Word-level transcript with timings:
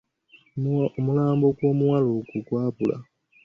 Omulambo 0.99 1.47
gw'omuwala 1.57 2.09
gwo 2.29 2.39
gwabula. 2.47 2.97